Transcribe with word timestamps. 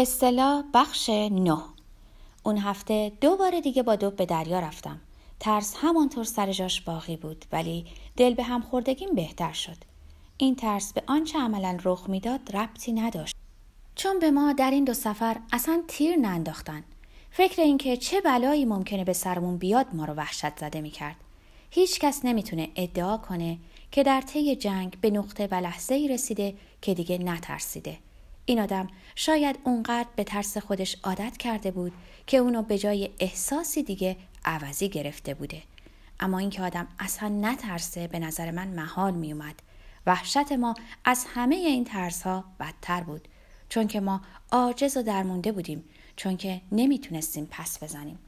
اصطلاح 0.00 0.64
بخش 0.74 1.10
نه. 1.30 1.58
اون 2.42 2.58
هفته 2.58 3.12
دو 3.20 3.36
بار 3.36 3.60
دیگه 3.60 3.82
با 3.82 3.96
دوب 3.96 4.16
به 4.16 4.26
دریا 4.26 4.60
رفتم. 4.60 5.00
ترس 5.40 5.74
همانطور 5.76 6.24
سر 6.24 6.52
جاش 6.52 6.80
باقی 6.80 7.16
بود 7.16 7.44
ولی 7.52 7.86
دل 8.16 8.34
به 8.34 8.42
هم 8.42 8.62
خوردگیم 8.62 9.14
بهتر 9.14 9.52
شد. 9.52 9.76
این 10.36 10.56
ترس 10.56 10.92
به 10.92 11.02
آنچه 11.06 11.38
عملا 11.38 11.78
رخ 11.84 12.08
می‌داد 12.08 12.56
ربطی 12.56 12.92
نداشت. 12.92 13.36
چون 13.94 14.18
به 14.18 14.30
ما 14.30 14.52
در 14.52 14.70
این 14.70 14.84
دو 14.84 14.94
سفر 14.94 15.36
اصلا 15.52 15.82
تیر 15.88 16.16
ننداختن. 16.16 16.84
فکر 17.30 17.62
اینکه 17.62 17.96
چه 17.96 18.20
بلایی 18.20 18.64
ممکنه 18.64 19.04
به 19.04 19.12
سرمون 19.12 19.56
بیاد 19.56 19.86
ما 19.92 20.04
رو 20.04 20.14
وحشت 20.14 20.58
زده 20.58 20.80
می‌کرد. 20.80 21.16
هیچ 21.70 22.00
کس 22.00 22.24
نمی‌تونه 22.24 22.68
ادعا 22.76 23.16
کنه 23.16 23.58
که 23.92 24.02
در 24.02 24.20
طی 24.20 24.56
جنگ 24.56 24.96
به 25.00 25.10
نقطه 25.10 25.48
و 25.50 25.54
لحظه 25.54 25.94
ای 25.94 26.08
رسیده 26.08 26.54
که 26.82 26.94
دیگه 26.94 27.18
نترسیده. 27.18 27.98
این 28.48 28.60
آدم 28.60 28.88
شاید 29.14 29.58
اونقدر 29.64 30.08
به 30.16 30.24
ترس 30.24 30.58
خودش 30.58 30.96
عادت 31.04 31.36
کرده 31.36 31.70
بود 31.70 31.92
که 32.26 32.36
اونو 32.36 32.62
به 32.62 32.78
جای 32.78 33.10
احساسی 33.20 33.82
دیگه 33.82 34.16
عوضی 34.44 34.88
گرفته 34.88 35.34
بوده. 35.34 35.62
اما 36.20 36.38
اینکه 36.38 36.62
آدم 36.62 36.86
اصلا 36.98 37.28
نترسه 37.28 38.06
به 38.06 38.18
نظر 38.18 38.50
من 38.50 38.68
محال 38.68 39.14
می 39.14 39.32
اومد 39.32 39.54
وحشت 40.06 40.52
ما 40.52 40.74
از 41.04 41.26
همه 41.34 41.56
این 41.56 41.84
ترس 41.84 42.22
ها 42.22 42.44
بدتر 42.60 43.00
بود. 43.00 43.28
چون 43.68 43.86
که 43.86 44.00
ما 44.00 44.20
عاجز 44.52 44.96
و 44.96 45.02
درمونده 45.02 45.52
بودیم 45.52 45.84
چون 46.16 46.36
که 46.36 46.60
نمی‌تونستیم 46.72 47.48
پس 47.50 47.82
بزنیم. 47.82 48.18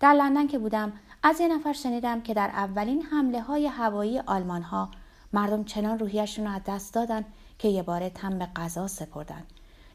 در 0.00 0.12
لندن 0.12 0.46
که 0.46 0.58
بودم 0.58 0.92
از 1.22 1.40
یه 1.40 1.48
نفر 1.48 1.72
شنیدم 1.72 2.20
که 2.20 2.34
در 2.34 2.48
اولین 2.48 3.02
حمله 3.02 3.40
های 3.40 3.66
هوایی 3.66 4.18
آلمان 4.18 4.62
ها 4.62 4.90
مردم 5.32 5.64
چنان 5.64 5.98
روحیشون 5.98 6.44
رو 6.46 6.52
از 6.52 6.60
دست 6.66 6.94
دادن 6.94 7.24
که 7.58 7.68
یه 7.68 7.82
باره 7.82 8.10
تم 8.10 8.38
به 8.38 8.48
غذا 8.56 8.86
سپردن. 8.86 9.42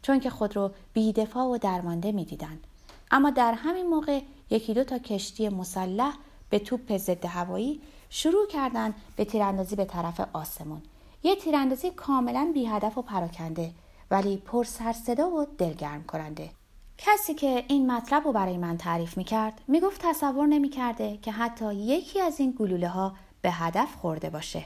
چون 0.02 0.20
که 0.20 0.30
خود 0.30 0.56
رو 0.56 0.72
بیدفاع 0.94 1.46
و 1.46 1.58
درمانده 1.58 2.12
می‌دیدند. 2.12 2.68
اما 3.12 3.30
در 3.30 3.54
همین 3.54 3.88
موقع 3.88 4.22
یکی 4.50 4.73
دو 4.73 4.84
تا 4.84 4.98
کشتی 4.98 5.50
مسلح 5.50 6.14
به 6.50 6.59
توپ 6.59 6.98
ضد 6.98 7.26
هوایی 7.26 7.81
شروع 8.09 8.48
کردند 8.48 8.95
به 9.16 9.25
تیراندازی 9.25 9.75
به 9.75 9.86
طرف 9.86 10.28
آسمون. 10.34 10.81
یه 11.23 11.36
تیراندازی 11.36 11.92
کاملا 11.92 12.52
بی 12.53 12.66
هدف 12.66 12.98
و 12.98 13.02
پراکنده 13.02 13.72
ولی 14.12 14.38
پر 14.38 14.64
سر 14.64 14.94
صدا 14.94 15.30
و 15.30 15.45
دلگرم 15.58 16.03
کننده. 16.03 16.50
کسی 16.98 17.34
که 17.34 17.64
این 17.68 17.92
مطلب 17.92 18.25
رو 18.25 18.31
برای 18.31 18.58
من 18.58 18.78
تعریف 18.78 19.18
می 19.18 19.23
کرد 19.23 19.62
می 19.68 19.80
گفت 19.80 20.02
تصور 20.03 20.48
نمی 20.48 20.70
کرده 20.70 21.18
که 21.18 21.31
حتی 21.31 21.75
یکی 21.75 22.22
از 22.22 22.40
این 22.40 22.56
گلوله 22.59 22.88
ها 22.88 23.16
به 23.42 23.52
هدف 23.52 23.95
خورده 23.95 24.30
باشه. 24.30 24.66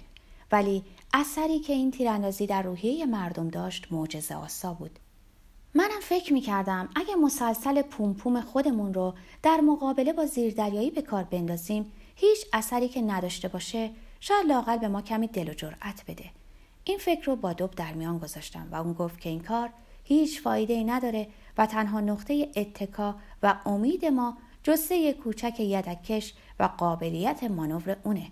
ولی 0.51 0.83
اثری 1.13 1.59
که 1.59 1.73
این 1.73 1.91
تیراندازی 1.91 2.47
در 2.47 2.61
روحیه 2.61 3.05
مردم 3.05 3.47
داشت 3.47 3.87
معجزه 3.91 4.35
آسا 4.35 4.73
بود. 4.73 4.99
منم 5.75 5.99
فکر 6.01 6.33
می 6.33 6.41
کردم 6.41 6.89
اگه 6.95 7.15
مسلسل 7.15 7.81
پومپوم 7.81 8.41
خودمون 8.41 8.93
رو 8.93 9.13
در 9.43 9.61
مقابله 9.61 10.13
با 10.13 10.25
زیردریایی 10.25 10.91
به 10.91 11.01
کار 11.01 11.23
بندازیم 11.23 11.91
هیچ 12.15 12.45
اثری 12.53 12.89
که 12.89 13.01
نداشته 13.01 13.47
باشه 13.47 13.91
شاید 14.19 14.47
لاقل 14.47 14.77
به 14.77 14.87
ما 14.87 15.01
کمی 15.01 15.27
دل 15.27 15.49
و 15.49 15.53
جرأت 15.53 16.03
بده. 16.07 16.25
این 16.83 16.97
فکر 16.97 17.25
رو 17.25 17.35
با 17.35 17.53
دوب 17.53 17.71
در 17.71 17.93
میان 17.93 18.17
گذاشتم 18.17 18.67
و 18.71 18.75
اون 18.75 18.93
گفت 18.93 19.19
که 19.19 19.29
این 19.29 19.39
کار 19.39 19.69
هیچ 20.03 20.41
فایده 20.41 20.73
ای 20.73 20.83
نداره 20.83 21.27
و 21.57 21.65
تنها 21.65 21.99
نقطه 21.99 22.51
اتکا 22.55 23.15
و 23.43 23.55
امید 23.65 24.05
ما 24.05 24.37
جسه 24.63 25.13
کوچک 25.13 25.59
یدکش 25.59 26.33
و 26.59 26.63
قابلیت 26.77 27.43
مانور 27.43 27.97
اونه. 28.03 28.27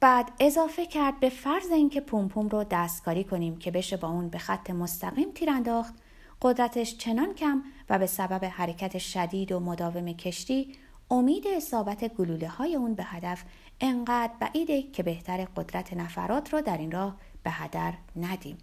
بعد 0.00 0.30
اضافه 0.40 0.86
کرد 0.86 1.20
به 1.20 1.28
فرض 1.28 1.70
اینکه 1.70 2.00
پومپوم 2.00 2.48
رو 2.48 2.64
دستکاری 2.64 3.24
کنیم 3.24 3.56
که 3.56 3.70
بشه 3.70 3.96
با 3.96 4.08
اون 4.08 4.28
به 4.28 4.38
خط 4.38 4.70
مستقیم 4.70 5.30
تیر 5.34 5.50
انداخت 5.50 5.94
قدرتش 6.42 6.96
چنان 6.96 7.34
کم 7.34 7.62
و 7.90 7.98
به 7.98 8.06
سبب 8.06 8.44
حرکت 8.44 8.98
شدید 8.98 9.52
و 9.52 9.60
مداوم 9.60 10.12
کشتی 10.12 10.76
امید 11.10 11.46
اصابت 11.46 12.14
گلوله 12.14 12.48
های 12.48 12.76
اون 12.76 12.94
به 12.94 13.04
هدف 13.04 13.44
انقدر 13.80 14.32
بعیده 14.40 14.82
که 14.82 15.02
بهتر 15.02 15.44
قدرت 15.44 15.92
نفرات 15.92 16.52
رو 16.52 16.60
در 16.60 16.78
این 16.78 16.90
راه 16.90 17.16
به 17.42 17.50
هدر 17.50 17.94
ندیم 18.16 18.58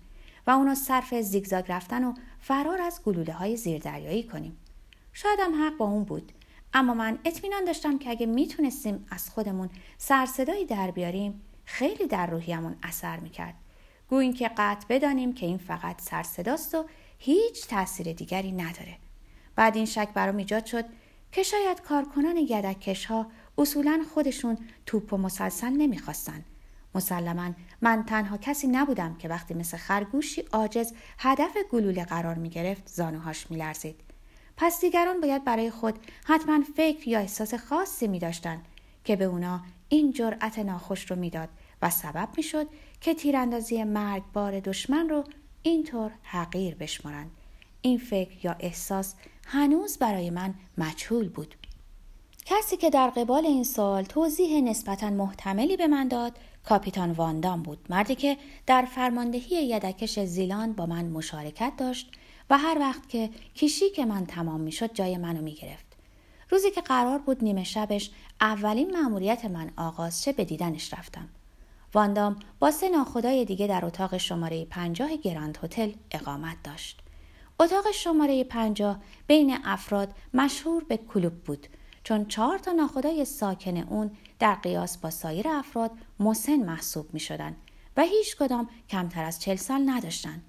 و 0.48 0.52
اونو 0.52 0.76
صرف 0.76 1.16
زیگزاگ 1.16 1.66
رفتن 1.68 2.04
و 2.04 2.14
فرار 2.40 2.82
از 2.82 3.02
گلوله 3.04 3.34
های 3.34 3.58
زیردریایی 3.58 4.24
کنیم. 4.24 4.58
شاید 5.14 5.40
هم 5.40 5.66
حق 5.66 5.78
با 5.78 5.86
اون 5.86 6.04
بود 6.04 6.32
اما 6.74 6.94
من 6.94 7.20
اطمینان 7.26 7.66
داشتم 7.66 8.00
که 8.00 8.10
اگه 8.10 8.26
می‌تونستیم 8.26 9.06
از 9.12 9.30
خودمون 9.30 9.70
سرصدایی 9.98 10.66
در 10.66 10.92
بیاریم 10.92 11.42
خیلی 11.66 12.08
در 12.08 12.28
روحیمون 12.28 12.76
اثر 12.84 13.20
می‌کرد. 13.20 13.56
گوییم 14.10 14.34
که 14.34 14.52
قطع 14.58 14.86
بدانیم 14.90 15.34
که 15.34 15.46
این 15.46 15.58
فقط 15.58 16.02
سرصداست 16.02 16.76
و 16.76 16.86
هیچ 17.20 17.68
تاثیر 17.68 18.14
دیگری 18.14 18.52
نداره 18.52 18.98
بعد 19.56 19.76
این 19.76 19.86
شک 19.86 20.10
برام 20.14 20.38
ایجاد 20.38 20.66
شد 20.66 20.86
که 21.32 21.44
شاید 21.44 21.82
کارکنان 21.82 22.38
یدکش 22.38 23.06
ها 23.06 23.28
اصولا 23.58 24.06
خودشون 24.14 24.58
توپ 24.86 25.14
و 25.14 25.18
مسلسل 25.18 25.70
نمی‌خواستن 25.70 26.44
مسلما 26.96 27.52
من 27.82 28.04
تنها 28.04 28.38
کسی 28.38 28.68
نبودم 28.68 29.16
که 29.16 29.28
وقتی 29.28 29.54
مثل 29.54 29.78
خرگوشی 29.78 30.42
عاجز 30.42 30.94
هدف 31.20 31.58
گلوله 31.72 32.06
قرار 32.06 32.36
می 32.36 32.50
گرفت 32.50 32.88
زانوهاش 32.88 33.52
می 33.52 33.58
لرزید. 33.58 34.02
پس 34.58 34.82
دیگران 34.82 35.22
باید 35.22 35.44
برای 35.44 35.72
خود 35.72 36.00
حتما 36.26 36.64
فکر 36.76 37.08
یا 37.08 37.20
احساس 37.20 37.54
خاصی 37.54 38.08
می 38.08 38.20
داشتن 38.20 38.62
که 39.04 39.16
به 39.16 39.26
اونا 39.26 39.62
این 39.90 40.12
جرأت 40.12 40.60
ناخوش 40.60 41.12
رو 41.12 41.18
می‌داد 41.18 41.50
و 41.82 41.90
سبب 41.90 42.30
می 42.38 42.44
شد 42.44 42.68
که 43.02 43.14
تیراندازی 43.14 43.84
مرگبار 43.84 44.60
دشمن 44.60 45.10
رو 45.10 45.24
اینطور 45.64 46.12
حقیر 46.24 46.76
بشمارند. 46.76 47.32
این 47.82 47.98
فکر 47.98 48.46
یا 48.46 48.56
احساس 48.60 49.16
هنوز 49.46 49.98
برای 49.98 50.30
من 50.30 50.54
مجهول 50.78 51.30
بود. 51.30 51.56
کسی 52.46 52.78
که 52.78 52.90
در 52.90 53.10
قبال 53.10 53.46
این 53.46 53.64
سال 53.64 54.04
توضیح 54.04 54.62
نسبتا 54.62 55.10
محتملی 55.10 55.78
به 55.78 55.88
من 55.88 56.08
داد 56.08 56.38
کاپیتان 56.66 57.12
واندام 57.12 57.64
بود. 57.64 57.86
مردی 57.90 58.16
که 58.16 58.38
در 58.68 58.86
فرماندهی 58.86 59.66
یدکش 59.66 60.20
زیلان 60.20 60.74
با 60.74 60.86
من 60.86 61.06
مشارکت 61.06 61.74
داشت 61.78 62.12
و 62.50 62.58
هر 62.58 62.78
وقت 62.80 63.10
که 63.10 63.30
کشی 63.56 63.90
که 63.90 64.06
من 64.06 64.26
تمام 64.26 64.62
می‌شد 64.62 64.94
جای 64.94 65.18
منو 65.18 65.42
می‌گرفت. 65.42 65.86
روزی 66.50 66.72
که 66.72 66.82
قرار 66.82 67.20
بود 67.20 67.44
نیمه 67.44 67.64
شبش 67.64 68.12
اولین 68.42 68.92
مأموریت 68.92 69.46
من 69.46 69.72
آغاز 69.78 70.24
چه 70.24 70.32
به 70.32 70.46
دیدنش 70.46 70.94
رفتم. 70.94 71.30
واندام 71.94 72.36
با 72.60 72.72
سه 72.72 72.90
ناخدای 72.90 73.46
دیگه 73.46 73.68
در 73.68 73.86
اتاق 73.86 74.18
شماره 74.18 74.66
پنجاه 74.66 75.16
گراند 75.16 75.58
هتل 75.64 75.92
اقامت 76.12 76.58
داشت. 76.64 77.02
اتاق 77.60 77.92
شماره 77.92 78.44
پنجاه 78.44 79.00
بین 79.28 79.58
افراد 79.64 80.14
مشهور 80.34 80.84
به 80.84 80.98
کلوب 80.98 81.34
بود 81.34 81.68
چون 82.04 82.26
چهار 82.26 82.58
تا 82.58 82.72
ناخدای 82.72 83.26
ساکن 83.26 83.78
اون 83.78 84.12
در 84.40 84.56
قیاس 84.56 84.98
با 84.98 85.10
سایر 85.10 85.48
افراد 85.48 85.92
مسن 86.20 86.56
محسوب 86.56 87.14
می 87.14 87.20
شدن 87.20 87.56
و 87.98 88.02
هیچ 88.02 88.38
کدام 88.38 88.70
کمتر 88.90 89.24
از 89.24 89.42
چل 89.42 89.56
سال 89.56 89.90
نداشتن. 89.90 90.42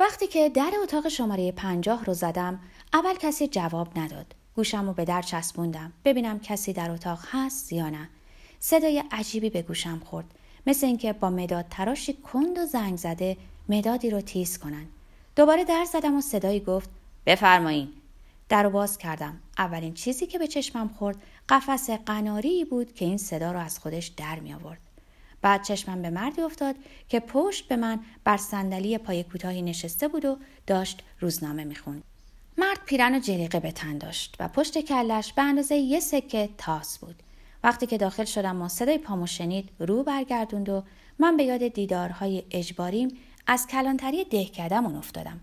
وقتی 0.00 0.26
که 0.26 0.48
در 0.48 0.72
اتاق 0.82 1.08
شماره 1.08 1.52
پنجاه 1.52 2.04
رو 2.04 2.14
زدم 2.14 2.60
اول 2.92 3.14
کسی 3.14 3.48
جواب 3.48 3.98
نداد. 3.98 4.34
گوشم 4.56 4.86
رو 4.86 4.92
به 4.92 5.04
در 5.04 5.22
چسبوندم 5.22 5.92
ببینم 6.04 6.40
کسی 6.40 6.72
در 6.72 6.90
اتاق 6.90 7.18
هست 7.30 7.72
یا 7.72 7.90
نه. 7.90 8.08
صدای 8.60 9.04
عجیبی 9.10 9.50
به 9.50 9.62
گوشم 9.62 9.98
خورد 10.04 10.34
مثل 10.66 10.86
اینکه 10.86 11.12
با 11.12 11.30
مداد 11.30 11.66
تراشی 11.70 12.12
کند 12.12 12.58
و 12.58 12.66
زنگ 12.66 12.96
زده 12.96 13.36
مدادی 13.68 14.10
رو 14.10 14.20
تیز 14.20 14.58
کنن. 14.58 14.86
دوباره 15.36 15.64
در 15.64 15.84
زدم 15.92 16.16
و 16.16 16.20
صدایی 16.20 16.60
گفت 16.60 16.90
بفرمایین. 17.26 17.88
در 18.48 18.62
رو 18.62 18.70
باز 18.70 18.98
کردم. 18.98 19.40
اولین 19.58 19.94
چیزی 19.94 20.26
که 20.26 20.38
به 20.38 20.46
چشمم 20.46 20.88
خورد 20.88 21.16
قفس 21.48 21.90
قناری 21.90 22.64
بود 22.64 22.94
که 22.94 23.04
این 23.04 23.18
صدا 23.18 23.52
رو 23.52 23.58
از 23.58 23.78
خودش 23.78 24.06
در 24.06 24.38
می 24.40 24.54
آورد. 24.54 24.80
بعد 25.42 25.62
چشمم 25.62 26.02
به 26.02 26.10
مردی 26.10 26.42
افتاد 26.42 26.76
که 27.08 27.20
پشت 27.20 27.68
به 27.68 27.76
من 27.76 28.00
بر 28.24 28.36
صندلی 28.36 28.98
پای 28.98 29.22
کوتاهی 29.22 29.62
نشسته 29.62 30.08
بود 30.08 30.24
و 30.24 30.36
داشت 30.66 31.02
روزنامه 31.20 31.64
می‌خوند 31.64 32.02
مرد 32.58 32.80
پیرن 32.86 33.14
و 33.14 33.18
جلیقه 33.18 33.60
به 33.60 33.72
تن 33.72 33.98
داشت 33.98 34.36
و 34.40 34.48
پشت 34.48 34.78
کلش 34.78 35.32
به 35.32 35.42
اندازه 35.42 35.74
یه 35.76 36.00
سکه 36.00 36.48
تاس 36.58 36.98
بود. 36.98 37.22
وقتی 37.64 37.86
که 37.86 37.98
داخل 37.98 38.24
شدم 38.24 38.62
و 38.62 38.68
صدای 38.68 38.98
پامو 38.98 39.26
شنید 39.26 39.68
رو 39.78 40.02
برگردوند 40.02 40.68
و 40.68 40.82
من 41.18 41.36
به 41.36 41.42
یاد 41.42 41.68
دیدارهای 41.68 42.42
اجباریم 42.50 43.18
از 43.46 43.66
کلانتری 43.66 44.24
دهکدمون 44.24 44.96
افتادم 44.96 45.40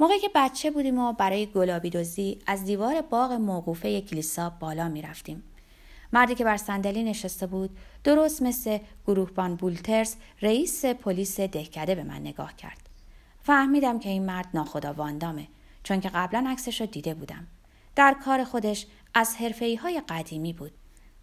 موقعی 0.00 0.18
که 0.18 0.30
بچه 0.34 0.70
بودیم 0.70 0.98
و 0.98 1.12
برای 1.12 1.46
گلابی 1.46 1.90
دوزی 1.90 2.38
از 2.46 2.64
دیوار 2.64 3.00
باغ 3.00 3.32
موقوفه 3.32 4.00
کلیسا 4.00 4.50
بالا 4.50 4.88
می 4.88 5.02
رفتیم. 5.02 5.42
مردی 6.12 6.34
که 6.34 6.44
بر 6.44 6.56
صندلی 6.56 7.02
نشسته 7.02 7.46
بود 7.46 7.70
درست 8.04 8.42
مثل 8.42 8.78
گروهبان 9.06 9.56
بولترز 9.56 10.14
رئیس 10.42 10.84
پلیس 10.84 11.40
دهکده 11.40 11.94
به 11.94 12.02
من 12.02 12.20
نگاه 12.20 12.56
کرد. 12.56 12.88
فهمیدم 13.42 13.98
که 13.98 14.08
این 14.08 14.26
مرد 14.26 14.48
ناخدا 14.54 14.92
واندامه 14.92 15.46
چون 15.82 16.00
که 16.00 16.08
قبلا 16.08 16.44
عکسش 16.48 16.80
رو 16.80 16.86
دیده 16.86 17.14
بودم. 17.14 17.46
در 17.96 18.16
کار 18.24 18.44
خودش 18.44 18.86
از 19.14 19.36
های 19.82 20.02
قدیمی 20.08 20.52
بود. 20.52 20.72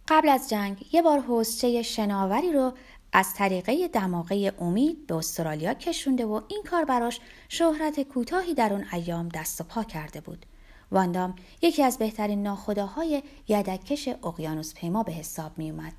قبل 0.10 0.30
از 0.30 0.50
جنگ 0.50 0.86
یه 0.92 1.02
بار 1.02 1.20
حوزچه 1.20 1.82
شناوری 1.82 2.52
رو 2.52 2.74
از 3.14 3.34
طریقه 3.34 3.88
دماغه 3.88 4.54
امید 4.60 5.08
به 5.08 5.16
استرالیا 5.16 5.74
کشونده 5.74 6.26
و 6.26 6.42
این 6.48 6.64
کار 6.70 6.86
براش 6.86 7.20
شهرت 7.50 8.00
کوتاهی 8.00 8.54
در 8.54 8.74
اون 8.74 8.86
ایام 8.94 9.30
دست 9.30 9.62
و 9.62 9.64
پا 9.64 9.84
کرده 9.84 10.22
بود. 10.22 10.46
واندام 10.92 11.36
یکی 11.62 11.84
از 11.84 11.98
بهترین 11.98 12.44
ناخداهای 12.44 13.24
یدککش 13.48 14.08
اقیانوس 14.08 14.74
پیما 14.74 15.04
به 15.04 15.12
حساب 15.12 15.58
می 15.58 15.72
اومد 15.72 15.94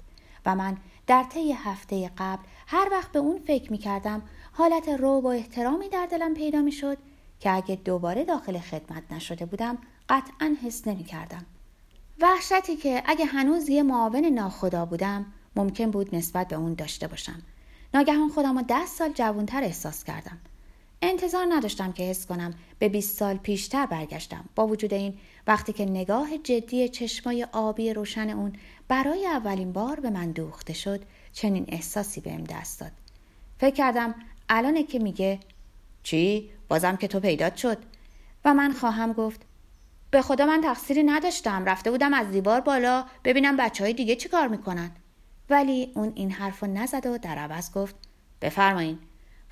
و 0.46 0.54
من 0.54 0.76
در 1.06 1.24
طی 1.24 1.52
هفته 1.52 2.10
قبل 2.18 2.42
هر 2.66 2.88
وقت 2.90 3.12
به 3.12 3.18
اون 3.18 3.38
فکر 3.38 3.72
می 3.72 3.78
کردم 3.78 4.22
حالت 4.52 4.88
روب 4.88 5.24
و 5.24 5.28
احترامی 5.28 5.88
در 5.88 6.06
دلم 6.06 6.34
پیدا 6.34 6.62
می 6.62 6.72
شد 6.72 6.98
که 7.40 7.50
اگه 7.56 7.76
دوباره 7.76 8.24
داخل 8.24 8.58
خدمت 8.58 9.02
نشده 9.10 9.46
بودم 9.46 9.78
قطعا 10.08 10.56
حس 10.64 10.86
نمی 10.86 11.04
کردم. 11.04 11.46
وحشتی 12.20 12.76
که 12.76 13.02
اگه 13.06 13.24
هنوز 13.24 13.68
یه 13.68 13.82
معاون 13.82 14.24
ناخدا 14.24 14.84
بودم 14.84 15.26
ممکن 15.56 15.90
بود 15.90 16.14
نسبت 16.14 16.48
به 16.48 16.56
اون 16.56 16.74
داشته 16.74 17.08
باشم. 17.08 17.42
ناگهان 17.94 18.28
خودم 18.28 18.58
رو 18.58 18.64
ده 18.64 18.86
سال 18.86 19.12
جوانتر 19.12 19.64
احساس 19.64 20.04
کردم. 20.04 20.38
انتظار 21.02 21.46
نداشتم 21.48 21.92
که 21.92 22.02
حس 22.02 22.26
کنم 22.26 22.54
به 22.78 22.88
20 22.88 23.18
سال 23.18 23.36
پیشتر 23.36 23.86
برگشتم 23.86 24.44
با 24.54 24.66
وجود 24.66 24.94
این 24.94 25.14
وقتی 25.46 25.72
که 25.72 25.84
نگاه 25.84 26.38
جدی 26.38 26.88
چشمای 26.88 27.46
آبی 27.52 27.92
روشن 27.92 28.30
اون 28.30 28.52
برای 28.88 29.26
اولین 29.26 29.72
بار 29.72 30.00
به 30.00 30.10
من 30.10 30.30
دوخته 30.30 30.72
شد 30.72 31.00
چنین 31.32 31.64
احساسی 31.68 32.20
بهم 32.20 32.44
دست 32.44 32.80
داد 32.80 32.92
فکر 33.58 33.74
کردم 33.74 34.14
الانه 34.48 34.82
که 34.82 34.98
میگه 34.98 35.40
چی 36.02 36.50
بازم 36.68 36.96
که 36.96 37.08
تو 37.08 37.20
پیدات 37.20 37.56
شد 37.56 37.78
و 38.44 38.54
من 38.54 38.72
خواهم 38.72 39.12
گفت 39.12 39.40
به 40.10 40.22
خدا 40.22 40.46
من 40.46 40.60
تقصیری 40.60 41.02
نداشتم. 41.02 41.64
رفته 41.64 41.90
بودم 41.90 42.14
از 42.14 42.30
دیوار 42.30 42.60
بالا 42.60 43.04
ببینم 43.24 43.56
بچه 43.56 43.84
های 43.84 43.92
دیگه 43.92 44.16
چی 44.16 44.28
کار 44.28 44.48
می‌کنن. 44.48 44.90
ولی 45.50 45.92
اون 45.94 46.12
این 46.14 46.30
حرف 46.30 46.64
نزد 46.64 47.06
و 47.06 47.18
در 47.18 47.38
عوض 47.38 47.72
گفت 47.72 47.94
بفرمایین. 48.42 48.98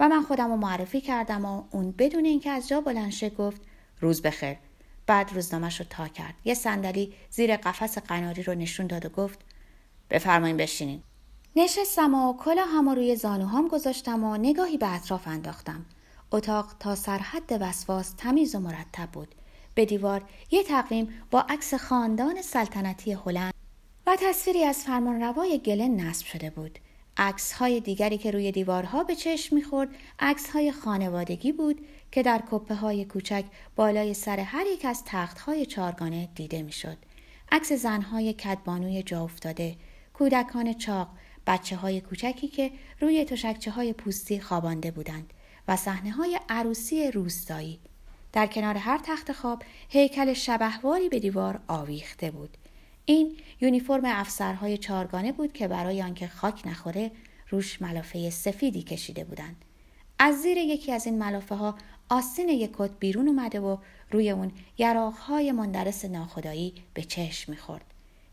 و 0.00 0.08
من 0.08 0.22
خودم 0.22 0.50
رو 0.50 0.56
معرفی 0.56 1.00
کردم 1.00 1.44
و 1.44 1.62
اون 1.70 1.94
بدون 1.98 2.24
اینکه 2.24 2.50
از 2.50 2.68
جا 2.68 2.80
بلند 2.80 3.24
گفت 3.38 3.60
روز 4.00 4.22
بخیر. 4.22 4.56
بعد 5.06 5.32
روزنامهش 5.32 5.80
رو 5.80 5.86
تا 5.90 6.08
کرد. 6.08 6.34
یه 6.44 6.54
صندلی 6.54 7.14
زیر 7.30 7.56
قفس 7.56 7.98
قناری 7.98 8.42
رو 8.42 8.54
نشون 8.54 8.86
داد 8.86 9.06
و 9.06 9.08
گفت 9.08 9.38
بفرمایین 10.10 10.56
بشینین. 10.56 11.02
نشستم 11.56 12.14
و 12.14 12.34
هم 12.58 12.88
روی 12.88 13.16
زانوهام 13.16 13.68
گذاشتم 13.68 14.24
و 14.24 14.36
نگاهی 14.36 14.78
به 14.78 14.94
اطراف 14.94 15.28
انداختم. 15.28 15.86
اتاق 16.32 16.74
تا 16.80 16.94
سرحد 16.94 17.58
وسواس 17.60 18.12
تمیز 18.16 18.54
و 18.54 18.58
مرتب 18.58 19.08
بود. 19.12 19.34
به 19.78 19.84
دیوار 19.84 20.22
یه 20.50 20.62
تقویم 20.62 21.08
با 21.30 21.40
عکس 21.40 21.74
خاندان 21.74 22.42
سلطنتی 22.42 23.12
هلند 23.12 23.54
و 24.06 24.16
تصویری 24.20 24.64
از 24.64 24.84
فرمانروای 24.84 25.58
گلن 25.58 26.00
نصب 26.00 26.26
شده 26.26 26.50
بود 26.50 26.78
عکس 27.16 27.52
های 27.52 27.80
دیگری 27.80 28.18
که 28.18 28.30
روی 28.30 28.52
دیوارها 28.52 29.04
به 29.04 29.14
چشم 29.14 29.56
می‌خورد 29.56 29.88
عکس 30.18 30.50
های 30.50 30.72
خانوادگی 30.72 31.52
بود 31.52 31.86
که 32.12 32.22
در 32.22 32.42
کپه 32.50 32.74
های 32.74 33.04
کوچک 33.04 33.44
بالای 33.76 34.14
سر 34.14 34.40
هر 34.40 34.66
یک 34.66 34.84
از 34.84 35.02
تخت 35.06 35.38
های 35.38 35.66
چارگانه 35.66 36.28
دیده 36.34 36.62
می‌شد. 36.62 36.96
عکس 37.52 37.72
زنهای 37.72 38.32
کدبانوی 38.32 39.02
جا 39.02 39.24
افتاده، 39.24 39.76
کودکان 40.14 40.72
چاق، 40.72 41.08
بچه 41.46 41.76
های 41.76 42.00
کوچکی 42.00 42.48
که 42.48 42.70
روی 43.00 43.24
تشکچه 43.24 43.70
های 43.70 43.92
پوستی 43.92 44.40
خوابانده 44.40 44.90
بودند 44.90 45.32
و 45.68 45.76
صحنه 45.76 46.10
های 46.10 46.40
عروسی 46.48 47.10
روستایی. 47.10 47.80
در 48.32 48.46
کنار 48.46 48.76
هر 48.76 49.00
تخت 49.04 49.32
خواب 49.32 49.62
هیکل 49.88 50.32
شبهواری 50.32 51.08
به 51.08 51.18
دیوار 51.20 51.60
آویخته 51.68 52.30
بود. 52.30 52.56
این 53.04 53.36
یونیفرم 53.60 54.04
افسرهای 54.04 54.78
چارگانه 54.78 55.32
بود 55.32 55.52
که 55.52 55.68
برای 55.68 56.02
آنکه 56.02 56.28
خاک 56.28 56.66
نخوره 56.66 57.10
روش 57.48 57.82
ملافه 57.82 58.30
سفیدی 58.30 58.82
کشیده 58.82 59.24
بودند. 59.24 59.64
از 60.18 60.42
زیر 60.42 60.56
یکی 60.56 60.92
از 60.92 61.06
این 61.06 61.18
ملافه 61.18 61.54
ها 61.54 61.74
آستین 62.08 62.48
یک 62.48 62.70
کت 62.78 62.90
بیرون 62.98 63.28
اومده 63.28 63.60
و 63.60 63.76
روی 64.10 64.30
اون 64.30 64.52
های 65.26 65.52
مندرس 65.52 66.04
ناخدایی 66.04 66.74
به 66.94 67.02
چشم 67.02 67.52
می‌خورد. 67.52 67.84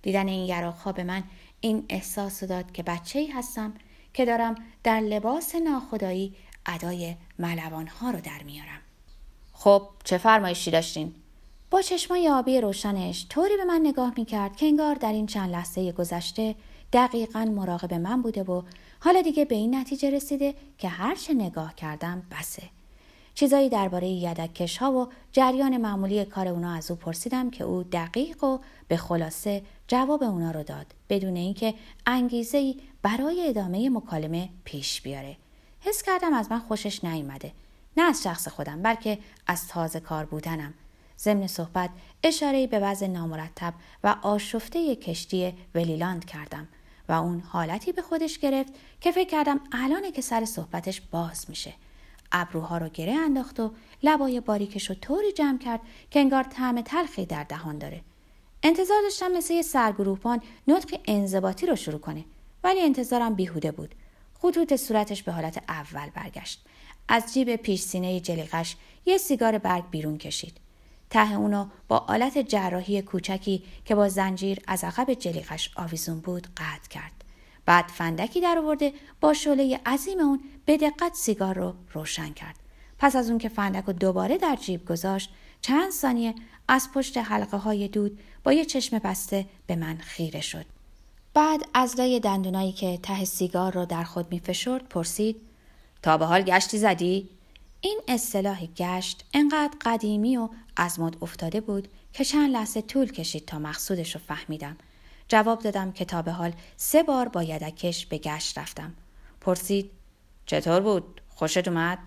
دیدن 0.02 0.28
این 0.28 0.54
ها 0.54 0.92
به 0.92 1.04
من 1.04 1.24
این 1.62 1.86
احساس 1.90 2.44
داد 2.44 2.72
که 2.72 2.84
بچه 2.84 3.20
ای 3.20 3.28
هستم 3.28 3.74
که 4.14 4.26
دارم 4.26 4.56
در 4.84 5.00
لباس 5.00 5.56
ناخدایی 5.56 6.36
ادای 6.66 7.16
ملوان 7.40 7.88
ها 7.88 8.12
رو 8.12 8.22
در 8.22 8.44
میارم. 8.44 8.80
خب 9.58 9.82
چه 10.04 10.18
فرمایشی 10.18 10.72
داشتین؟ 10.72 11.16
با 11.72 11.82
چشمای 11.82 12.30
آبی 12.30 12.62
روشنش 12.62 13.26
طوری 13.30 13.58
به 13.58 13.66
من 13.66 13.82
نگاه 13.84 14.14
می‌کرد 14.18 14.56
که 14.56 14.66
انگار 14.66 14.96
در 14.96 15.12
این 15.12 15.26
چند 15.26 15.52
لحظه 15.52 15.92
گذشته 15.92 16.56
دقیقا 16.94 17.46
مراقب 17.46 17.94
من 17.94 18.22
بوده 18.22 18.44
و 18.44 18.62
حالا 19.00 19.22
دیگه 19.22 19.46
به 19.46 19.56
این 19.56 19.76
نتیجه 19.76 20.10
رسیده 20.10 20.54
که 20.78 20.88
هرچه 20.88 21.34
نگاه 21.34 21.76
کردم 21.76 22.24
بسه. 22.32 22.64
چیزایی 23.36 23.70
درباره 23.70 24.08
یدکش 24.08 24.78
ها 24.78 24.92
و 24.92 25.08
جریان 25.32 25.78
معمولی 25.78 26.26
کار 26.26 26.48
اونا 26.48 26.74
از 26.74 26.92
او 26.92 26.98
پرسیدم 26.98 27.50
که 27.50 27.64
او 27.64 27.84
دقیق 27.84 28.44
و 28.44 28.60
به 28.88 28.98
خلاصه 28.98 29.62
جواب 29.88 30.24
اونا 30.24 30.52
رو 30.52 30.64
داد 30.64 30.86
بدون 31.10 31.36
اینکه 31.36 31.74
انگیزه 32.06 32.58
ای 32.58 32.78
برای 33.02 33.50
ادامه 33.50 33.90
مکالمه 33.90 34.50
پیش 34.64 35.02
بیاره. 35.02 35.38
حس 35.80 36.04
کردم 36.04 36.34
از 36.34 36.52
من 36.52 36.60
خوشش 36.60 37.04
نیامده. 37.04 37.52
نه 37.98 38.04
از 38.04 38.24
شخص 38.24 38.48
خودم 38.48 38.82
بلکه 38.82 39.20
از 39.48 39.68
تازه 39.68 40.00
کار 40.00 40.26
بودنم. 40.26 40.74
ضمن 41.20 41.48
صحبت 41.48 41.90
اشاره 42.24 42.68
به 42.68 42.80
وضع 42.80 43.08
نامرتب 43.08 43.74
و 44.04 44.16
آشفته 44.22 44.96
کشتی 44.96 45.54
ولیلاند 45.76 46.26
کردم 46.26 46.68
و 47.10 47.14
اون 47.14 47.40
حالتی 47.40 47.92
به 47.92 48.02
خودش 48.02 48.40
گرفت 48.40 48.74
که 49.02 49.12
فکر 49.12 49.30
کردم 49.30 49.60
الانه 49.72 50.12
که 50.12 50.22
سر 50.22 50.46
صحبتش 50.46 51.02
باز 51.02 51.46
میشه. 51.50 51.74
ابروها 52.32 52.78
رو 52.78 52.90
گره 52.90 53.14
انداخت 53.14 53.60
و 53.60 53.72
لبای 54.04 54.40
باریکش 54.40 54.90
رو 54.90 54.96
طوری 54.96 55.32
جمع 55.32 55.58
کرد 55.58 55.80
که 56.12 56.20
انگار 56.20 56.44
طعم 56.44 56.82
تلخی 56.82 57.26
در 57.26 57.44
دهان 57.44 57.78
داره. 57.78 58.02
انتظار 58.64 59.02
داشتم 59.04 59.32
مثل 59.32 59.54
یه 59.54 59.62
سرگروپان 59.62 60.42
نطق 60.68 61.00
انضباطی 61.06 61.66
رو 61.66 61.76
شروع 61.76 62.00
کنه 62.00 62.26
ولی 62.64 62.82
انتظارم 62.82 63.36
بیهوده 63.36 63.72
بود. 63.72 63.96
خطوط 64.42 64.76
صورتش 64.76 65.24
به 65.24 65.32
حالت 65.32 65.64
اول 65.70 66.10
برگشت. 66.10 66.66
از 67.08 67.34
جیب 67.34 67.56
پیش 67.56 67.82
سینه 67.82 68.20
جلیقش 68.20 68.76
یه 69.06 69.18
سیگار 69.18 69.58
برگ 69.58 69.90
بیرون 69.90 70.18
کشید. 70.18 70.58
ته 71.10 71.34
اونو 71.34 71.66
با 71.88 71.98
آلت 71.98 72.38
جراحی 72.38 73.02
کوچکی 73.02 73.64
که 73.86 73.96
با 73.96 74.10
زنجیر 74.10 74.60
از 74.68 74.84
عقب 74.84 75.14
جلیقش 75.14 75.72
آویزون 75.76 76.20
بود 76.20 76.48
قطع 76.58 76.90
کرد. 76.90 77.24
بعد 77.66 77.86
فندکی 77.88 78.42
در 78.42 78.58
آورده 78.58 78.94
با 79.22 79.34
شعله 79.34 79.80
عظیم 79.86 80.20
اون 80.20 80.40
به 80.66 80.78
دقت 80.78 81.14
سیگار 81.14 81.56
رو 81.56 81.74
روشن 81.94 82.34
کرد. 82.34 82.56
پس 83.00 83.16
از 83.16 83.30
اون 83.30 83.40
که 83.40 83.50
فندک 83.50 83.84
رو 83.84 83.94
دوباره 83.94 84.38
در 84.38 84.56
جیب 84.56 84.86
گذاشت 84.86 85.30
چند 85.62 85.92
ثانیه 85.92 86.36
از 86.68 86.90
پشت 86.94 87.18
حلقه 87.18 87.58
های 87.58 87.88
دود 87.88 88.20
با 88.44 88.54
یه 88.54 88.66
چشم 88.66 89.00
بسته 89.00 89.46
به 89.68 89.76
من 89.76 89.98
خیره 89.98 90.42
شد. 90.42 90.66
بعد 91.34 91.62
از 91.74 92.00
لای 92.00 92.20
دندونایی 92.20 92.72
که 92.72 93.00
ته 93.04 93.26
سیگار 93.26 93.74
رو 93.74 93.86
در 93.86 94.04
خود 94.04 94.32
می 94.32 94.40
فشرد 94.40 94.88
پرسید 94.90 95.42
تا 96.02 96.18
به 96.18 96.26
حال 96.26 96.42
گشتی 96.42 96.78
زدی؟ 96.78 97.30
این 97.82 98.00
اصطلاح 98.08 98.66
گشت 98.66 99.26
انقدر 99.34 99.78
قدیمی 99.82 100.38
و 100.38 100.50
از 100.76 101.00
مد 101.00 101.18
افتاده 101.22 101.62
بود 101.62 101.88
که 102.14 102.26
چند 102.26 102.52
لحظه 102.52 102.82
طول 102.82 103.12
کشید 103.12 103.46
تا 103.46 103.60
مقصودش 103.60 104.16
رو 104.16 104.22
فهمیدم. 104.28 104.78
جواب 105.28 105.60
دادم 105.60 105.92
که 105.92 106.06
تا 106.06 106.22
به 106.22 106.32
حال 106.32 106.54
سه 106.78 107.04
بار 107.04 107.28
با 107.28 107.44
یدکش 107.44 108.06
به 108.06 108.18
گشت 108.18 108.58
رفتم. 108.58 108.94
پرسید 109.42 109.92
چطور 110.46 110.80
بود؟ 110.80 111.22
خوشت 111.30 111.68
اومد؟ 111.68 112.00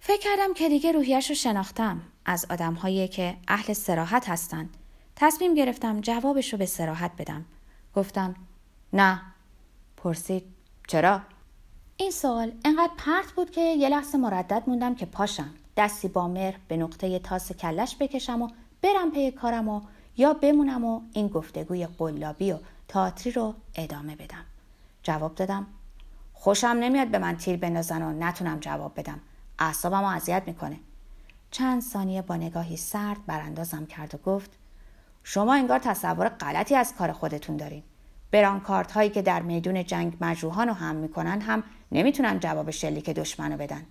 فکر 0.00 0.20
کردم 0.20 0.54
که 0.54 0.68
دیگه 0.68 0.92
روحیش 0.92 1.28
رو 1.28 1.34
شناختم 1.34 2.02
از 2.24 2.46
آدمهایی 2.50 3.08
که 3.08 3.36
اهل 3.48 3.72
سراحت 3.72 4.28
هستند. 4.28 4.76
تصمیم 5.16 5.54
گرفتم 5.54 6.00
جوابش 6.00 6.52
رو 6.52 6.58
به 6.58 6.66
سراحت 6.66 7.10
بدم. 7.18 7.44
گفتم 7.94 8.34
نه. 8.92 9.22
پرسید 9.96 10.44
چرا؟ 10.88 11.20
این 11.96 12.10
سوال 12.10 12.52
انقدر 12.64 12.92
پرت 12.96 13.32
بود 13.32 13.50
که 13.50 13.60
یه 13.60 13.88
لحظه 13.88 14.18
مردد 14.18 14.62
موندم 14.66 14.94
که 14.94 15.06
پاشم. 15.06 15.50
دستی 15.76 16.08
با 16.08 16.28
مهر 16.28 16.54
به 16.68 16.76
نقطه 16.76 17.18
تاس 17.18 17.52
کلش 17.52 17.96
بکشم 18.00 18.42
و 18.42 18.48
برم 18.82 19.10
پی 19.10 19.30
کارم 19.30 19.68
و 19.68 19.80
یا 20.16 20.34
بمونم 20.34 20.84
و 20.84 21.00
این 21.12 21.28
گفتگوی 21.28 21.86
قلابی 21.86 22.52
و 22.52 22.58
تاتری 22.88 23.32
رو 23.32 23.54
ادامه 23.74 24.16
بدم. 24.16 24.44
جواب 25.02 25.34
دادم 25.34 25.66
خوشم 26.32 26.66
نمیاد 26.66 27.08
به 27.08 27.18
من 27.18 27.36
تیر 27.36 27.56
بندازن 27.56 28.02
و 28.02 28.12
نتونم 28.12 28.58
جواب 28.60 28.92
بدم. 28.96 29.20
اعصابم 29.58 30.04
اذیت 30.04 30.42
می‌کنه. 30.46 30.80
چند 31.50 31.82
ثانیه 31.82 32.22
با 32.22 32.36
نگاهی 32.36 32.76
سرد 32.76 33.26
براندازم 33.26 33.86
کرد 33.86 34.14
و 34.14 34.18
گفت 34.18 34.50
شما 35.24 35.54
انگار 35.54 35.78
تصور 35.78 36.28
غلطی 36.28 36.74
از 36.74 36.94
کار 36.94 37.12
خودتون 37.12 37.56
دارین. 37.56 37.82
برانکارت 38.34 38.92
هایی 38.92 39.10
که 39.10 39.22
در 39.22 39.42
میدون 39.42 39.84
جنگ 39.84 40.16
مجروحان 40.20 40.68
رو 40.68 40.74
هم 40.74 40.96
می‌کنن 40.96 41.40
هم 41.40 41.62
نمی‌تونن 41.92 42.40
جواب 42.40 42.70
شلیک 42.70 43.10
دشمن 43.10 43.52
رو 43.52 43.58
بدن 43.58 43.82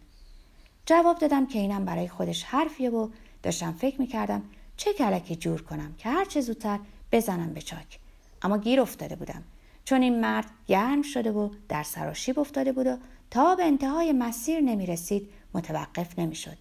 جواب 0.86 1.20
دادم 1.20 1.46
که 1.46 1.60
اینم 1.60 1.86
برای 1.86 2.08
خودش 2.08 2.44
حرفیه 2.44 2.90
و 2.90 3.10
داشتم 3.44 3.72
فکر 3.72 4.02
می‌کردم 4.02 4.44
چه 4.78 4.94
کلکی 4.94 5.36
جور 5.36 5.62
کنم 5.62 5.96
که 5.98 6.10
هر 6.10 6.26
چه 6.26 6.42
زودتر 6.42 6.80
بزنم 7.12 7.54
به 7.54 7.62
چاک 7.62 8.00
اما 8.42 8.58
گیر 8.58 8.82
افتاده 8.82 9.16
بودم 9.16 9.44
چون 9.86 10.02
این 10.02 10.22
مرد 10.22 10.46
گرم 10.68 11.02
شده 11.02 11.32
و 11.32 11.50
در 11.70 11.84
سراشیب 11.84 12.40
افتاده 12.40 12.72
بود 12.72 12.88
و 12.88 12.98
تا 13.32 13.56
به 13.56 13.64
انتهای 13.64 14.12
مسیر 14.12 14.62
نمی 14.62 14.86
رسید 14.86 15.30
متوقف 15.54 16.20
نمی 16.20 16.36
شد. 16.36 16.58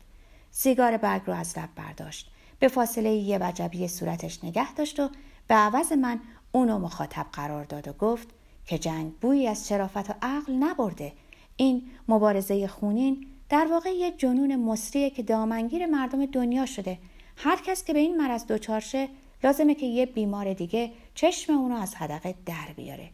سیگار 0.51 0.97
برگ 0.97 1.23
رو 1.27 1.33
از 1.33 1.59
لب 1.59 1.69
برداشت. 1.77 2.31
به 2.59 2.69
فاصله 2.69 3.11
یه 3.11 3.39
وجبی 3.41 3.89
صورتش 3.89 4.45
نگه 4.45 4.75
داشت 4.75 5.01
و 5.01 5.09
به 5.49 5.55
عوض 5.55 5.93
من 5.93 6.21
اونو 6.53 6.79
مخاطب 6.79 7.27
قرار 7.33 7.65
داد 7.65 7.89
و 7.89 7.93
گفت 7.93 8.29
که 8.67 8.79
جنگ 8.79 9.13
بویی 9.13 9.49
از 9.49 9.69
شرافت 9.69 10.11
و 10.11 10.15
عقل 10.23 10.53
نبرده. 10.53 11.13
این 11.57 11.83
مبارزه 12.09 12.67
خونین 12.67 13.27
در 13.49 13.67
واقع 13.71 13.91
یه 13.91 14.11
جنون 14.11 14.57
مصریه 14.57 15.11
که 15.11 15.23
دامنگیر 15.23 15.87
مردم 15.87 16.27
دنیا 16.27 16.67
شده. 16.67 16.99
هر 17.37 17.57
کس 17.57 17.85
که 17.85 17.93
به 17.93 17.99
این 17.99 18.17
مرض 18.17 18.47
دچار 18.47 18.81
شه 18.81 19.09
لازمه 19.45 19.75
که 19.75 19.87
یه 19.87 20.07
بیمار 20.07 20.53
دیگه 20.53 20.91
چشم 21.15 21.53
اونو 21.53 21.75
از 21.75 21.95
حدقه 21.95 22.35
در 22.47 22.73
بیاره. 22.77 23.11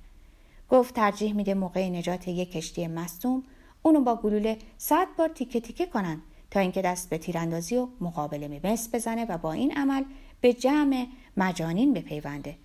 گفت 0.70 0.94
ترجیح 0.94 1.34
میده 1.34 1.54
موقع 1.54 1.88
نجات 1.88 2.28
یک 2.28 2.52
کشتی 2.52 2.86
مصدوم 2.86 3.42
اونو 3.82 4.00
با 4.00 4.16
گلوله 4.16 4.58
صد 4.78 5.06
بار 5.18 5.28
تیکه 5.28 5.60
تیکه 5.60 5.86
کنن 5.86 6.22
تا 6.50 6.60
اینکه 6.60 6.82
دست 6.82 7.10
به 7.10 7.18
تیراندازی 7.18 7.76
و 7.76 7.88
مقابله 8.00 8.60
مس 8.64 8.88
بزنه 8.94 9.24
و 9.24 9.38
با 9.38 9.52
این 9.52 9.72
عمل 9.72 10.04
به 10.40 10.52
جمع 10.52 11.06
مجانین 11.36 11.92
بپیونده 11.92 12.56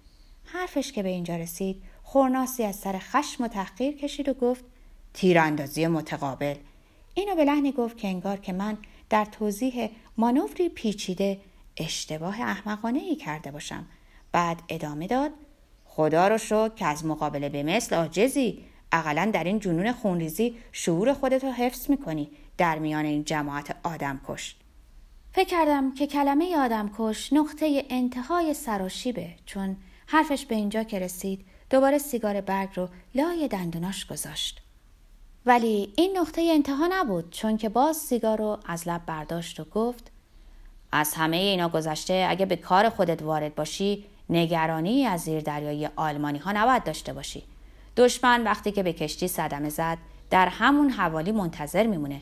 حرفش 0.45 0.91
که 0.91 1.03
به 1.03 1.09
اینجا 1.09 1.35
رسید 1.35 1.83
خورناسی 2.03 2.63
از 2.63 2.75
سر 2.75 2.99
خشم 2.99 3.43
و 3.43 3.47
تحقیر 3.47 3.97
کشید 3.97 4.29
و 4.29 4.33
گفت 4.33 4.63
تیراندازی 5.13 5.87
متقابل. 5.87 6.55
اینو 7.13 7.35
به 7.35 7.45
لحنی 7.45 7.71
گفت 7.71 7.97
که 7.97 8.07
انگار 8.07 8.37
که 8.37 8.53
من 8.53 8.77
در 9.09 9.25
توضیح 9.25 9.89
مانوری 10.17 10.69
پیچیده 10.69 11.39
اشتباه 11.77 12.41
احمقانه 12.41 12.99
ای 12.99 13.15
کرده 13.15 13.51
باشم. 13.51 13.85
بعد 14.31 14.61
ادامه 14.69 15.07
داد 15.07 15.31
خدا 15.85 16.27
رو 16.27 16.37
شو 16.37 16.69
که 16.69 16.85
از 16.85 17.05
مقابله 17.05 17.49
به 17.49 17.63
مثل 17.63 17.95
آجزی 17.95 18.63
اقلا 18.91 19.31
در 19.33 19.43
این 19.43 19.59
جنون 19.59 19.91
خونریزی 19.91 20.55
شعور 20.71 21.13
خودت 21.13 21.43
رو 21.43 21.51
حفظ 21.51 21.89
می‌کنی. 21.89 22.29
در 22.57 22.79
میان 22.79 23.05
این 23.05 23.23
جماعت 23.23 23.75
آدم 23.83 24.21
کش. 24.27 24.55
فکر 25.31 25.49
کردم 25.49 25.93
که 25.93 26.07
کلمه 26.07 26.57
آدم 26.57 26.91
کش 26.97 27.33
نقطه 27.33 27.85
انتهای 27.89 28.53
سراشیبه 28.53 29.29
چون 29.45 29.77
حرفش 30.13 30.45
به 30.45 30.55
اینجا 30.55 30.83
که 30.83 30.99
رسید 30.99 31.45
دوباره 31.69 31.97
سیگار 31.97 32.41
برگ 32.41 32.69
رو 32.75 32.87
لای 33.15 33.47
دندوناش 33.47 34.05
گذاشت. 34.05 34.61
ولی 35.45 35.93
این 35.97 36.17
نقطه 36.17 36.41
انتها 36.41 36.87
نبود 36.91 37.29
چون 37.29 37.57
که 37.57 37.69
باز 37.69 37.97
سیگار 37.97 38.37
رو 38.37 38.57
از 38.65 38.87
لب 38.87 39.01
برداشت 39.05 39.59
و 39.59 39.63
گفت 39.63 40.11
از 40.91 41.13
همه 41.13 41.37
اینا 41.37 41.69
گذشته 41.69 42.25
اگه 42.29 42.45
به 42.45 42.55
کار 42.55 42.89
خودت 42.89 43.21
وارد 43.21 43.55
باشی 43.55 44.05
نگرانی 44.29 45.05
از 45.05 45.21
زیر 45.21 45.41
دریایی 45.41 45.89
آلمانی 45.95 46.39
ها 46.39 46.51
نباید 46.51 46.83
داشته 46.83 47.13
باشی. 47.13 47.43
دشمن 47.97 48.43
وقتی 48.43 48.71
که 48.71 48.83
به 48.83 48.93
کشتی 48.93 49.27
صدمه 49.27 49.69
زد 49.69 49.97
در 50.29 50.47
همون 50.47 50.89
حوالی 50.89 51.31
منتظر 51.31 51.87
میمونه. 51.87 52.21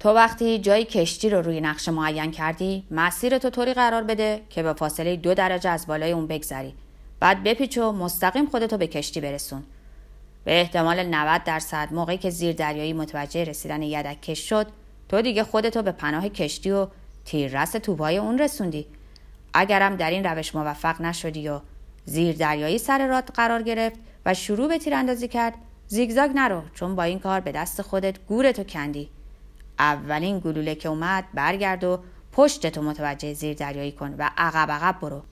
تو 0.00 0.08
وقتی 0.08 0.58
جای 0.58 0.84
کشتی 0.84 1.30
رو 1.30 1.42
روی 1.42 1.60
نقشه 1.60 1.90
معین 1.90 2.30
کردی 2.30 2.84
مسیر 2.90 3.38
تو 3.38 3.50
طوری 3.50 3.74
قرار 3.74 4.02
بده 4.02 4.42
که 4.50 4.62
به 4.62 4.72
فاصله 4.72 5.16
دو 5.16 5.34
درجه 5.34 5.70
از 5.70 5.86
بالای 5.86 6.12
اون 6.12 6.26
بگذری. 6.26 6.74
بعد 7.20 7.42
بپیچ 7.42 7.78
و 7.78 7.92
مستقیم 7.92 8.46
خودتو 8.46 8.76
به 8.76 8.86
کشتی 8.86 9.20
برسون. 9.20 9.62
به 10.44 10.60
احتمال 10.60 11.06
90 11.06 11.44
درصد 11.44 11.88
موقعی 11.92 12.18
که 12.18 12.30
زیر 12.30 12.52
دریایی 12.52 12.92
متوجه 12.92 13.44
رسیدن 13.44 13.82
یدکش 13.82 14.48
شد 14.48 14.66
تو 15.08 15.22
دیگه 15.22 15.44
خودتو 15.44 15.82
به 15.82 15.92
پناه 15.92 16.28
کشتی 16.28 16.70
و 16.70 16.86
تیررس 17.24 17.72
توبای 17.72 18.16
اون 18.16 18.38
رسوندی. 18.38 18.86
اگرم 19.54 19.96
در 19.96 20.10
این 20.10 20.24
روش 20.24 20.54
موفق 20.54 21.00
نشدی 21.00 21.48
و 21.48 21.60
زیر 22.04 22.36
دریایی 22.36 22.78
سر 22.78 23.06
راد 23.06 23.24
قرار 23.24 23.62
گرفت 23.62 23.96
و 24.26 24.34
شروع 24.34 24.68
به 24.68 24.78
تیراندازی 24.78 25.28
کرد 25.28 25.54
زیگزاگ 25.88 26.30
نرو 26.34 26.62
چون 26.74 26.96
با 26.96 27.02
این 27.02 27.18
کار 27.18 27.40
به 27.40 27.52
دست 27.52 27.82
خودت 27.82 28.26
گورتو 28.26 28.64
کندی. 28.64 29.10
اولین 29.78 30.38
گلوله 30.38 30.74
که 30.74 30.88
اومد 30.88 31.24
برگرد 31.34 31.84
و 31.84 31.98
پشتتو 32.32 32.82
متوجه 32.82 33.34
زیر 33.34 33.54
دریایی 33.54 33.92
کن 33.92 34.14
و 34.18 34.30
عقب 34.36 34.70
عقب 34.70 35.00
برو. 35.00 35.22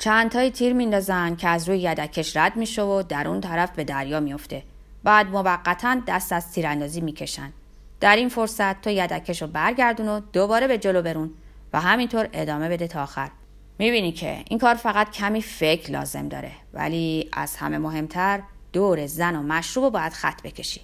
چند 0.00 0.30
تای 0.30 0.50
تیر 0.50 0.72
میندازن 0.72 1.36
که 1.36 1.48
از 1.48 1.68
روی 1.68 1.78
یدکش 1.78 2.36
رد 2.36 2.56
میشه 2.56 2.82
و 2.82 3.02
در 3.02 3.28
اون 3.28 3.40
طرف 3.40 3.70
به 3.70 3.84
دریا 3.84 4.20
میفته 4.20 4.62
بعد 5.04 5.26
موقتا 5.26 6.00
دست 6.06 6.32
از 6.32 6.52
تیراندازی 6.52 7.00
می‌کشن 7.00 7.52
در 8.00 8.16
این 8.16 8.28
فرصت 8.28 8.80
تو 8.80 8.90
یدکش 8.90 9.42
رو 9.42 9.48
برگردون 9.48 10.08
و 10.08 10.20
دوباره 10.32 10.66
به 10.66 10.78
جلو 10.78 11.02
برون 11.02 11.30
و 11.72 11.80
همینطور 11.80 12.28
ادامه 12.32 12.68
بده 12.68 12.86
تا 12.86 13.02
آخر. 13.02 13.30
می‌بینی 13.78 14.12
که 14.12 14.44
این 14.48 14.58
کار 14.58 14.74
فقط 14.74 15.10
کمی 15.10 15.42
فکر 15.42 15.90
لازم 15.90 16.28
داره 16.28 16.52
ولی 16.72 17.28
از 17.32 17.56
همه 17.56 17.78
مهمتر 17.78 18.42
دور 18.72 19.06
زن 19.06 19.36
و 19.36 19.42
مشروب 19.42 19.92
باید 19.92 20.12
خط 20.12 20.42
بکشی. 20.42 20.80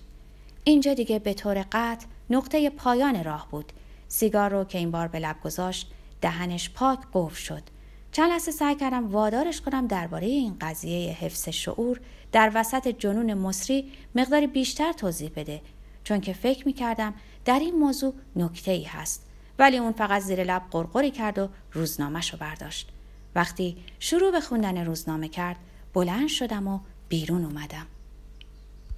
اینجا 0.65 0.95
دیگه 0.95 1.19
به 1.19 1.35
طور 1.35 1.65
قطع 1.73 2.07
نقطه 2.31 2.71
پایان 2.71 3.25
راه 3.25 3.49
بود. 3.51 3.73
سیگار 4.09 4.51
رو 4.51 4.65
که 4.65 4.79
این 4.79 4.91
بار 4.91 5.09
به 5.09 5.19
لب 5.19 5.37
گذاشت 5.45 5.91
دهنش 6.21 6.71
پاک 6.71 6.99
قفل 7.15 7.35
شد. 7.35 7.63
چند 8.17 8.31
لحظه 8.33 8.53
سعی 8.53 8.75
کردم 8.75 9.07
وادارش 9.11 9.61
کنم 9.61 9.87
درباره 9.87 10.27
این 10.27 10.57
قضیه 10.61 11.13
حفظ 11.13 11.49
شعور 11.49 12.01
در 12.33 12.53
وسط 12.55 12.89
جنون 12.89 13.35
مصری 13.35 13.93
مقداری 14.15 14.47
بیشتر 14.47 14.93
توضیح 14.93 15.31
بده 15.37 15.63
چون 16.05 16.21
که 16.21 16.33
فکر 16.33 16.67
می‌کردم 16.67 17.15
در 17.45 17.59
این 17.59 17.79
موضوع 17.79 18.15
نکته 18.37 18.71
ای 18.71 18.83
هست. 18.83 19.27
ولی 19.59 19.79
اون 19.79 19.93
فقط 19.93 20.23
زیر 20.23 20.45
لب 20.45 20.63
قرقری 20.71 21.11
کرد 21.11 21.39
و 21.39 21.49
روزنامهش 21.73 22.33
رو 22.33 22.39
برداشت. 22.39 22.89
وقتی 23.35 23.77
شروع 23.99 24.33
به 24.33 24.41
خوندن 24.41 24.85
روزنامه 24.85 25.29
کرد 25.29 25.57
بلند 25.95 26.29
شدم 26.29 26.69
و 26.69 26.81
بیرون 27.09 27.45
اومدم. 27.45 27.87